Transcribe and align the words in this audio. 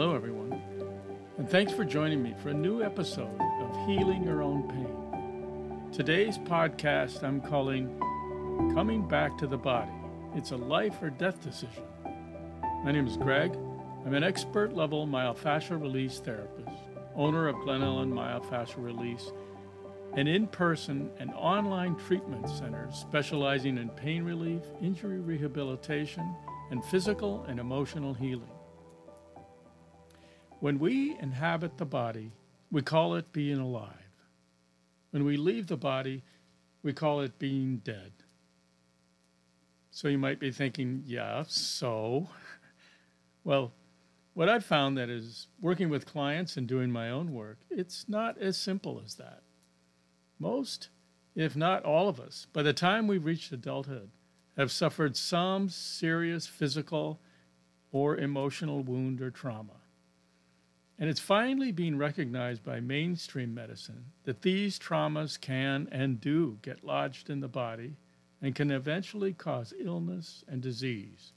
Hello, 0.00 0.14
everyone, 0.14 0.58
and 1.36 1.46
thanks 1.46 1.74
for 1.74 1.84
joining 1.84 2.22
me 2.22 2.34
for 2.42 2.48
a 2.48 2.54
new 2.54 2.82
episode 2.82 3.38
of 3.38 3.86
Healing 3.86 4.24
Your 4.24 4.40
Own 4.40 4.62
Pain. 4.66 5.92
Today's 5.92 6.38
podcast 6.38 7.22
I'm 7.22 7.42
calling 7.42 7.98
Coming 8.74 9.06
Back 9.06 9.36
to 9.36 9.46
the 9.46 9.58
Body. 9.58 9.92
It's 10.34 10.52
a 10.52 10.56
life 10.56 11.02
or 11.02 11.10
death 11.10 11.42
decision. 11.42 11.84
My 12.82 12.92
name 12.92 13.06
is 13.06 13.18
Greg. 13.18 13.54
I'm 14.06 14.14
an 14.14 14.24
expert 14.24 14.72
level 14.72 15.06
myofascial 15.06 15.78
release 15.78 16.18
therapist, 16.18 16.82
owner 17.14 17.46
of 17.46 17.56
Glen 17.56 17.82
Ellyn 17.82 18.10
Myofascial 18.10 18.82
Release, 18.82 19.32
an 20.14 20.26
in 20.26 20.46
person 20.46 21.10
and 21.18 21.30
online 21.34 21.94
treatment 21.94 22.48
center 22.48 22.88
specializing 22.90 23.76
in 23.76 23.90
pain 23.90 24.24
relief, 24.24 24.62
injury 24.80 25.20
rehabilitation, 25.20 26.34
and 26.70 26.82
physical 26.86 27.44
and 27.50 27.60
emotional 27.60 28.14
healing. 28.14 28.48
When 30.60 30.78
we 30.78 31.16
inhabit 31.18 31.78
the 31.78 31.86
body, 31.86 32.32
we 32.70 32.82
call 32.82 33.14
it 33.14 33.32
being 33.32 33.58
alive. 33.58 33.94
When 35.10 35.24
we 35.24 35.38
leave 35.38 35.66
the 35.66 35.76
body, 35.78 36.22
we 36.82 36.92
call 36.92 37.20
it 37.20 37.38
being 37.38 37.78
dead. 37.78 38.12
So 39.90 40.08
you 40.08 40.18
might 40.18 40.38
be 40.38 40.52
thinking, 40.52 41.02
yeah, 41.06 41.44
so? 41.46 42.28
Well, 43.42 43.72
what 44.34 44.50
I've 44.50 44.66
found 44.66 44.98
that 44.98 45.08
is 45.08 45.46
working 45.62 45.88
with 45.88 46.04
clients 46.04 46.58
and 46.58 46.66
doing 46.66 46.90
my 46.90 47.08
own 47.08 47.32
work, 47.32 47.56
it's 47.70 48.06
not 48.06 48.36
as 48.36 48.58
simple 48.58 49.00
as 49.02 49.14
that. 49.14 49.42
Most, 50.38 50.90
if 51.34 51.56
not 51.56 51.82
all 51.84 52.06
of 52.06 52.20
us, 52.20 52.46
by 52.52 52.62
the 52.62 52.74
time 52.74 53.06
we've 53.06 53.24
reached 53.24 53.50
adulthood, 53.50 54.10
have 54.58 54.70
suffered 54.70 55.16
some 55.16 55.70
serious 55.70 56.46
physical 56.46 57.18
or 57.92 58.18
emotional 58.18 58.82
wound 58.82 59.22
or 59.22 59.30
trauma. 59.30 59.79
And 61.00 61.08
it's 61.08 61.18
finally 61.18 61.72
being 61.72 61.96
recognized 61.96 62.62
by 62.62 62.80
mainstream 62.80 63.54
medicine 63.54 64.04
that 64.24 64.42
these 64.42 64.78
traumas 64.78 65.40
can 65.40 65.88
and 65.90 66.20
do 66.20 66.58
get 66.60 66.84
lodged 66.84 67.30
in 67.30 67.40
the 67.40 67.48
body 67.48 67.96
and 68.42 68.54
can 68.54 68.70
eventually 68.70 69.32
cause 69.32 69.72
illness 69.80 70.44
and 70.46 70.60
disease. 70.60 71.32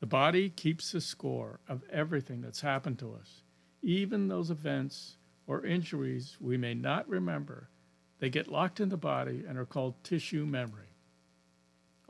The 0.00 0.06
body 0.06 0.50
keeps 0.50 0.92
the 0.92 1.00
score 1.00 1.58
of 1.66 1.84
everything 1.90 2.42
that's 2.42 2.60
happened 2.60 2.98
to 2.98 3.14
us, 3.14 3.40
even 3.82 4.28
those 4.28 4.50
events 4.50 5.16
or 5.46 5.64
injuries 5.64 6.36
we 6.38 6.58
may 6.58 6.74
not 6.74 7.08
remember. 7.08 7.70
They 8.18 8.28
get 8.28 8.52
locked 8.52 8.78
in 8.78 8.90
the 8.90 8.98
body 8.98 9.42
and 9.48 9.56
are 9.56 9.64
called 9.64 9.94
tissue 10.04 10.44
memory. 10.44 10.90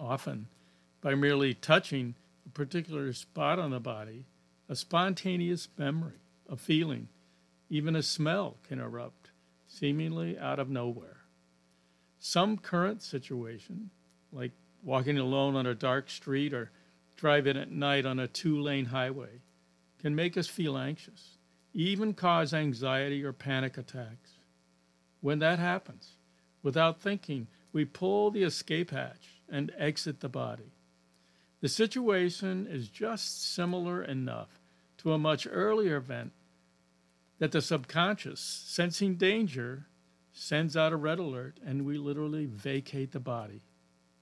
Often, 0.00 0.48
by 1.00 1.14
merely 1.14 1.54
touching 1.54 2.16
a 2.44 2.48
particular 2.48 3.12
spot 3.12 3.60
on 3.60 3.70
the 3.70 3.78
body, 3.78 4.24
a 4.68 4.74
spontaneous 4.74 5.68
memory 5.78 6.18
a 6.48 6.56
feeling, 6.56 7.08
even 7.68 7.96
a 7.96 8.02
smell 8.02 8.56
can 8.68 8.80
erupt, 8.80 9.30
seemingly 9.66 10.38
out 10.38 10.58
of 10.58 10.70
nowhere. 10.70 11.18
Some 12.18 12.56
current 12.58 13.02
situation, 13.02 13.90
like 14.32 14.52
walking 14.82 15.18
alone 15.18 15.56
on 15.56 15.66
a 15.66 15.74
dark 15.74 16.10
street 16.10 16.52
or 16.52 16.70
driving 17.16 17.56
at 17.56 17.70
night 17.70 18.06
on 18.06 18.18
a 18.18 18.28
two 18.28 18.60
lane 18.60 18.86
highway, 18.86 19.40
can 20.00 20.14
make 20.14 20.36
us 20.36 20.46
feel 20.46 20.76
anxious, 20.76 21.38
even 21.74 22.14
cause 22.14 22.54
anxiety 22.54 23.24
or 23.24 23.32
panic 23.32 23.76
attacks. 23.76 24.32
When 25.20 25.38
that 25.40 25.58
happens, 25.58 26.12
without 26.62 27.00
thinking, 27.00 27.48
we 27.72 27.84
pull 27.84 28.30
the 28.30 28.42
escape 28.42 28.90
hatch 28.90 29.42
and 29.48 29.72
exit 29.76 30.20
the 30.20 30.28
body. 30.28 30.72
The 31.60 31.68
situation 31.68 32.66
is 32.70 32.88
just 32.88 33.54
similar 33.54 34.02
enough 34.02 34.60
to 34.98 35.12
a 35.12 35.18
much 35.18 35.46
earlier 35.50 35.96
event 35.96 36.32
that 37.38 37.52
the 37.52 37.60
subconscious, 37.60 38.40
sensing 38.40 39.16
danger, 39.16 39.86
sends 40.32 40.76
out 40.76 40.92
a 40.92 40.96
red 40.96 41.18
alert 41.18 41.58
and 41.64 41.84
we 41.84 41.98
literally 41.98 42.46
vacate 42.46 43.12
the 43.12 43.20
body, 43.20 43.62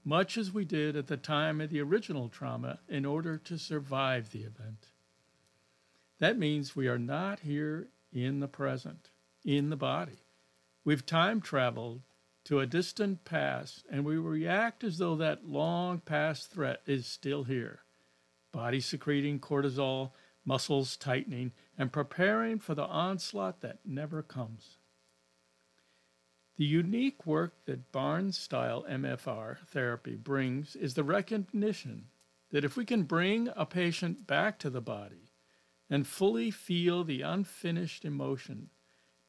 much 0.03 0.37
as 0.37 0.51
we 0.51 0.65
did 0.65 0.95
at 0.95 1.07
the 1.07 1.17
time 1.17 1.59
of 1.59 1.69
the 1.69 1.81
original 1.81 2.29
trauma 2.29 2.79
in 2.87 3.05
order 3.05 3.37
to 3.37 3.57
survive 3.57 4.31
the 4.31 4.39
event. 4.39 4.89
That 6.19 6.37
means 6.37 6.75
we 6.75 6.87
are 6.87 6.99
not 6.99 7.41
here 7.41 7.89
in 8.13 8.39
the 8.39 8.47
present, 8.47 9.09
in 9.43 9.69
the 9.69 9.75
body. 9.75 10.23
We've 10.85 11.05
time 11.05 11.41
traveled 11.41 12.01
to 12.45 12.59
a 12.59 12.67
distant 12.67 13.25
past 13.25 13.83
and 13.89 14.05
we 14.05 14.17
react 14.17 14.83
as 14.83 14.97
though 14.97 15.15
that 15.15 15.49
long 15.49 15.99
past 15.99 16.51
threat 16.51 16.81
is 16.85 17.05
still 17.07 17.43
here. 17.43 17.79
Body 18.51 18.79
secreting 18.79 19.39
cortisol 19.39 20.11
muscles 20.45 20.95
tightening, 20.95 21.51
and 21.77 21.91
preparing 21.91 22.59
for 22.59 22.75
the 22.75 22.85
onslaught 22.85 23.61
that 23.61 23.79
never 23.83 24.21
comes. 24.21 24.77
The 26.57 26.65
unique 26.65 27.25
work 27.25 27.65
that 27.65 27.91
Barnes 27.91 28.37
style 28.37 28.85
MFR 28.89 29.57
therapy 29.67 30.15
brings 30.15 30.75
is 30.75 30.93
the 30.93 31.03
recognition 31.03 32.05
that 32.51 32.63
if 32.63 32.77
we 32.77 32.85
can 32.85 33.03
bring 33.03 33.49
a 33.55 33.65
patient 33.65 34.25
back 34.25 34.57
to 34.59 34.69
the 34.69 34.79
body 34.79 35.31
and 35.89 36.07
fully 36.07 36.51
feel 36.51 37.03
the 37.03 37.21
unfinished 37.21 38.05
emotion 38.05 38.69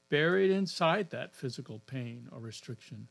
buried 0.09 0.53
inside 0.53 1.11
that 1.11 1.35
physical 1.35 1.81
pain 1.81 2.29
or 2.31 2.39
restriction, 2.39 3.09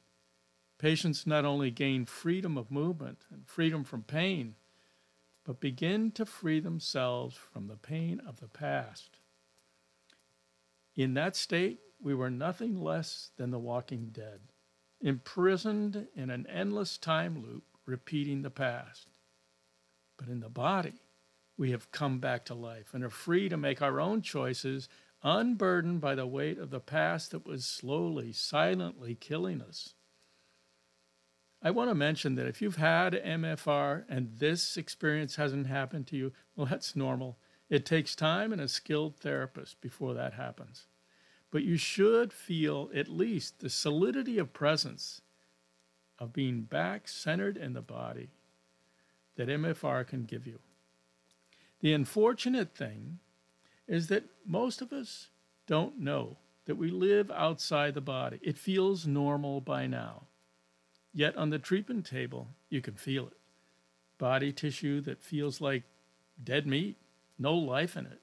patients 0.77 1.27
not 1.27 1.43
only 1.43 1.69
gain 1.69 2.05
freedom 2.05 2.57
of 2.57 2.71
movement 2.71 3.25
and 3.29 3.45
freedom 3.45 3.83
from 3.83 4.03
pain, 4.03 4.55
but 5.45 5.59
begin 5.59 6.11
to 6.11 6.25
free 6.25 6.59
themselves 6.59 7.37
from 7.37 7.67
the 7.67 7.77
pain 7.77 8.19
of 8.27 8.39
the 8.39 8.47
past. 8.47 9.19
In 10.95 11.13
that 11.13 11.35
state, 11.35 11.79
we 12.01 12.15
were 12.15 12.31
nothing 12.31 12.81
less 12.81 13.31
than 13.37 13.51
the 13.51 13.59
walking 13.59 14.09
dead, 14.11 14.39
imprisoned 14.99 16.07
in 16.15 16.29
an 16.29 16.47
endless 16.47 16.97
time 16.97 17.41
loop, 17.41 17.63
repeating 17.85 18.41
the 18.41 18.49
past. 18.49 19.07
But 20.17 20.27
in 20.27 20.39
the 20.39 20.49
body, 20.49 20.93
we 21.57 21.71
have 21.71 21.91
come 21.91 22.19
back 22.19 22.45
to 22.45 22.55
life 22.55 22.93
and 22.93 23.03
are 23.03 23.09
free 23.09 23.47
to 23.49 23.57
make 23.57 23.81
our 23.81 24.01
own 24.01 24.21
choices, 24.21 24.89
unburdened 25.21 26.01
by 26.01 26.15
the 26.15 26.27
weight 26.27 26.57
of 26.57 26.71
the 26.71 26.79
past 26.79 27.31
that 27.31 27.45
was 27.45 27.65
slowly, 27.65 28.33
silently 28.33 29.15
killing 29.15 29.61
us. 29.61 29.93
I 31.65 31.71
want 31.71 31.89
to 31.89 31.95
mention 31.95 32.35
that 32.35 32.45
if 32.45 32.61
you've 32.61 32.75
had 32.75 33.13
MFR 33.13 34.03
and 34.07 34.37
this 34.37 34.77
experience 34.77 35.37
hasn't 35.37 35.65
happened 35.65 36.05
to 36.07 36.15
you, 36.15 36.31
well, 36.55 36.67
that's 36.67 36.95
normal. 36.95 37.39
It 37.71 37.87
takes 37.87 38.15
time 38.15 38.53
and 38.53 38.61
a 38.61 38.67
skilled 38.67 39.17
therapist 39.17 39.81
before 39.81 40.13
that 40.13 40.33
happens. 40.33 40.85
But 41.49 41.63
you 41.63 41.75
should 41.75 42.31
feel 42.31 42.91
at 42.93 43.07
least 43.07 43.61
the 43.61 43.71
solidity 43.71 44.37
of 44.37 44.53
presence 44.53 45.21
of 46.19 46.33
being 46.33 46.61
back 46.61 47.07
centered 47.07 47.57
in 47.57 47.73
the 47.73 47.81
body 47.81 48.29
that 49.35 49.49
MFR 49.49 50.05
can 50.05 50.25
give 50.25 50.45
you. 50.45 50.59
The 51.79 51.93
unfortunate 51.93 52.75
thing 52.75 53.17
is 53.87 54.05
that 54.09 54.25
most 54.45 54.83
of 54.83 54.93
us 54.93 55.29
don't 55.65 55.99
know 55.99 56.37
that 56.65 56.75
we 56.75 56.91
live 56.91 57.31
outside 57.31 57.95
the 57.95 58.01
body. 58.01 58.39
It 58.43 58.59
feels 58.59 59.07
normal 59.07 59.61
by 59.61 59.87
now. 59.87 60.27
Yet 61.17 61.37
on 61.37 61.49
the 61.49 61.59
treatment 61.59 62.05
table, 62.05 62.49
you 62.69 62.81
can 62.81 62.95
feel 62.95 63.27
it. 63.27 63.37
Body 64.17 64.51
tissue 64.51 64.99
that 65.01 65.23
feels 65.23 65.61
like 65.61 65.83
dead 66.43 66.67
meat, 66.67 66.97
no 67.39 67.55
life 67.55 67.95
in 67.95 68.05
it, 68.05 68.19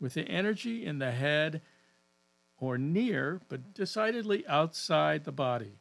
with 0.00 0.14
the 0.14 0.22
energy 0.22 0.86
in 0.86 0.98
the 0.98 1.10
head 1.10 1.60
or 2.56 2.78
near, 2.78 3.42
but 3.50 3.74
decidedly 3.74 4.46
outside 4.46 5.24
the 5.24 5.32
body. 5.32 5.74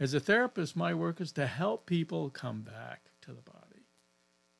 As 0.00 0.14
a 0.14 0.20
therapist, 0.20 0.74
my 0.74 0.94
work 0.94 1.20
is 1.20 1.32
to 1.32 1.46
help 1.46 1.84
people 1.84 2.30
come 2.30 2.62
back 2.62 3.02
to 3.20 3.32
the 3.32 3.42
body 3.42 3.84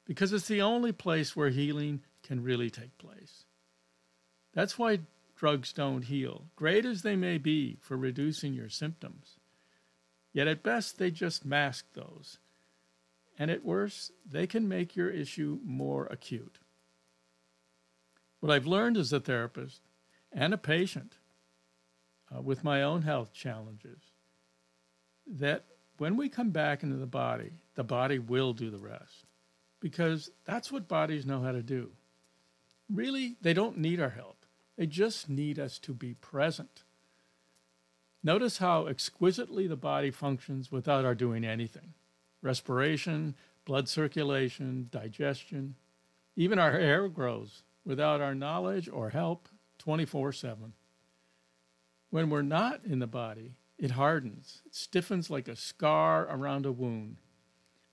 because 0.05 0.35
it's 0.35 0.49
the 0.49 0.61
only 0.61 0.93
place 0.93 1.35
where 1.35 1.49
healing 1.49 2.03
can 2.23 2.43
really 2.43 2.69
take 2.69 2.99
place. 2.99 3.45
That's 4.53 4.79
why 4.79 5.01
drugs 5.35 5.73
don't 5.73 6.03
heal, 6.03 6.45
great 6.57 6.85
as 6.85 7.01
they 7.01 7.17
may 7.17 7.39
be 7.39 7.79
for 7.81 7.97
reducing 7.97 8.53
your 8.53 8.69
symptoms. 8.69 9.38
Yet 10.39 10.47
at 10.47 10.63
best, 10.63 10.99
they 10.99 11.11
just 11.11 11.45
mask 11.45 11.85
those. 11.95 12.39
And 13.41 13.51
at 13.51 13.65
worst, 13.65 14.13
they 14.25 14.47
can 14.47 14.69
make 14.69 14.95
your 14.95 15.11
issue 15.11 15.59
more 15.65 16.07
acute. 16.13 16.61
What 18.39 18.53
I've 18.53 18.65
learned 18.65 18.97
as 18.97 19.13
a 19.13 19.19
therapist 19.19 19.81
and 20.31 20.55
a 20.55 20.57
patient 20.57 21.15
uh, 22.33 22.41
with 22.41 22.63
my 22.63 22.85
own 22.85 23.03
health 23.03 23.33
challenges 23.33 23.99
that 25.27 25.65
when 25.97 26.17
we 26.17 26.29
come 26.29 26.51
back 26.51 26.85
into 26.85 26.99
the 26.99 27.07
body, 27.07 27.55
the 27.75 27.83
body 27.83 28.21
will 28.21 28.53
do 28.53 28.71
the 28.71 28.79
rest 28.79 29.25
because 29.81 30.31
that's 30.45 30.71
what 30.71 30.87
bodies 30.87 31.27
know 31.27 31.43
how 31.43 31.51
to 31.51 31.65
do. 31.65 31.91
Really, 32.89 33.35
they 33.43 33.55
don't 33.55 33.79
need 33.79 34.01
our 34.01 34.11
help, 34.11 34.47
they 34.77 34.87
just 34.87 35.29
need 35.29 35.59
us 35.59 35.81
to 35.81 35.93
be 35.93 36.15
present. 36.15 36.85
Notice 38.23 38.59
how 38.59 38.87
exquisitely 38.87 39.67
the 39.67 39.77
body 39.77 40.11
functions 40.11 40.73
without 40.73 41.05
our 41.05 41.15
doing 41.15 41.45
anything 41.45 41.95
respiration, 42.41 43.35
blood 43.65 43.89
circulation, 43.89 44.89
digestion. 44.91 45.75
Even 46.37 46.59
our 46.59 46.73
hair 46.73 47.09
grows 47.09 47.63
without 47.85 48.21
our 48.21 48.35
knowledge 48.35 48.89
or 48.89 49.11
help 49.11 49.49
24 49.79 50.33
7. 50.33 50.73
When 52.11 52.31
we're 52.31 52.43
not 52.43 52.85
in 52.85 53.01
the 53.01 53.07
body, 53.07 53.57
it 53.79 53.93
hardens, 53.93 54.63
it 54.67 54.75
stiffens 54.75 55.31
like 55.31 55.49
a 55.49 55.57
scar 55.57 56.27
around 56.31 56.67
a 56.67 56.73
wound. 56.73 57.19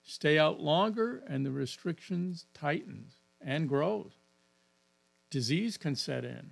Stay 0.03 0.37
out 0.37 0.59
longer 0.59 1.23
and 1.27 1.45
the 1.45 1.51
restrictions 1.51 2.45
tightens 2.53 3.15
and 3.41 3.67
grows. 3.67 4.13
Disease 5.29 5.77
can 5.77 5.95
set 5.95 6.23
in. 6.23 6.51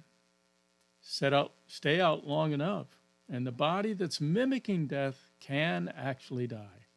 Set 1.00 1.34
out, 1.34 1.54
stay 1.68 2.02
out 2.02 2.26
long 2.26 2.52
enough, 2.52 2.88
and 3.30 3.48
the 3.48 3.52
body 3.52 3.94
that's 3.94 4.22
mimicking 4.22 4.88
death 4.88 5.32
can 5.40 5.92
actually 5.96 6.48
die. 6.48 6.88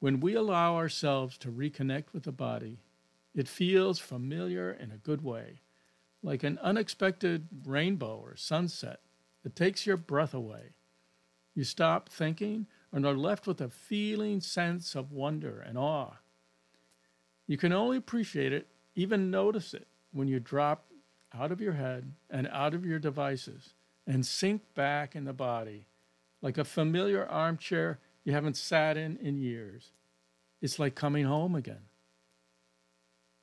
When 0.00 0.20
we 0.20 0.34
allow 0.34 0.76
ourselves 0.76 1.38
to 1.38 1.50
reconnect 1.50 2.12
with 2.12 2.24
the 2.24 2.32
body, 2.32 2.80
it 3.34 3.48
feels 3.48 3.98
familiar 3.98 4.70
in 4.70 4.90
a 4.92 4.98
good 4.98 5.22
way, 5.22 5.60
like 6.22 6.42
an 6.42 6.58
unexpected 6.62 7.48
rainbow 7.64 8.20
or 8.22 8.36
sunset 8.36 9.00
that 9.42 9.56
takes 9.56 9.86
your 9.86 9.96
breath 9.96 10.34
away. 10.34 10.74
You 11.54 11.64
stop 11.64 12.08
thinking 12.08 12.66
and 12.92 13.06
are 13.06 13.16
left 13.16 13.46
with 13.46 13.60
a 13.60 13.68
feeling 13.68 14.40
sense 14.40 14.94
of 14.94 15.12
wonder 15.12 15.60
and 15.60 15.76
awe. 15.76 16.18
You 17.46 17.56
can 17.56 17.72
only 17.72 17.96
appreciate 17.96 18.52
it, 18.52 18.68
even 18.94 19.30
notice 19.30 19.74
it, 19.74 19.86
when 20.12 20.28
you 20.28 20.38
drop 20.38 20.86
out 21.32 21.50
of 21.50 21.60
your 21.60 21.72
head 21.72 22.12
and 22.30 22.48
out 22.48 22.74
of 22.74 22.84
your 22.84 22.98
devices 22.98 23.74
and 24.06 24.24
sink 24.24 24.62
back 24.74 25.14
in 25.16 25.24
the 25.24 25.32
body 25.32 25.86
like 26.42 26.58
a 26.58 26.64
familiar 26.64 27.26
armchair 27.26 27.98
you 28.22 28.32
haven't 28.32 28.56
sat 28.56 28.96
in 28.96 29.16
in 29.16 29.38
years. 29.38 29.92
It's 30.60 30.78
like 30.78 30.94
coming 30.94 31.24
home 31.24 31.54
again. 31.54 31.86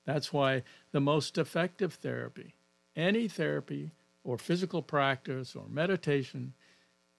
That's 0.06 0.32
why 0.32 0.64
the 0.92 1.00
most 1.00 1.38
effective 1.38 1.96
therapy, 1.96 2.56
any 2.96 3.28
therapy 3.28 3.92
or 4.24 4.38
physical 4.38 4.82
practice 4.82 5.56
or 5.56 5.66
meditation, 5.68 6.54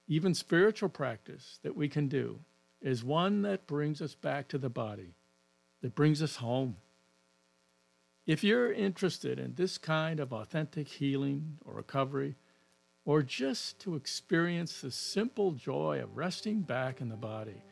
even 0.06 0.34
spiritual 0.34 0.88
practice 0.88 1.58
that 1.62 1.76
we 1.76 1.88
can 1.88 2.08
do, 2.08 2.40
is 2.80 3.04
one 3.04 3.42
that 3.42 3.66
brings 3.66 4.02
us 4.02 4.14
back 4.14 4.48
to 4.48 4.58
the 4.58 4.68
body, 4.70 5.14
that 5.80 5.94
brings 5.94 6.22
us 6.22 6.36
home. 6.36 6.76
If 8.26 8.44
you're 8.44 8.72
interested 8.72 9.38
in 9.38 9.54
this 9.54 9.78
kind 9.78 10.20
of 10.20 10.32
authentic 10.32 10.86
healing 10.86 11.58
or 11.64 11.74
recovery, 11.74 12.36
or 13.04 13.22
just 13.22 13.78
to 13.80 13.96
experience 13.96 14.80
the 14.80 14.90
simple 14.90 15.52
joy 15.52 16.00
of 16.02 16.16
resting 16.16 16.60
back 16.60 17.00
in 17.00 17.08
the 17.08 17.16
body 17.16 17.62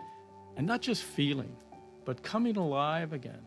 and 0.57 0.67
not 0.67 0.81
just 0.81 1.03
feeling, 1.03 1.57
but 2.05 2.23
coming 2.23 2.57
alive 2.57 3.13
again, 3.13 3.47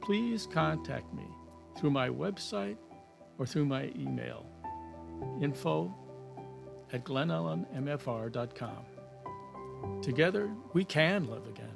please 0.00 0.48
contact 0.50 1.12
me 1.12 1.26
through 1.78 1.90
my 1.90 2.08
website 2.08 2.76
or 3.38 3.46
through 3.46 3.66
my 3.66 3.92
email 3.96 4.46
info 5.40 5.94
at 6.92 7.04
glenellynmfr.com. 7.04 8.84
Together, 10.02 10.50
we 10.72 10.84
can 10.84 11.28
live 11.28 11.46
again. 11.46 11.68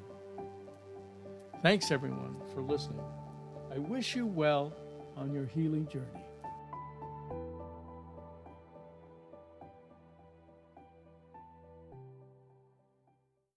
Thanks, 1.62 1.90
everyone, 1.90 2.36
for 2.54 2.60
listening. 2.60 3.00
I 3.72 3.78
wish 3.78 4.14
you 4.14 4.26
well 4.26 4.72
on 5.16 5.32
your 5.32 5.46
healing 5.46 5.88
journey. 5.88 6.24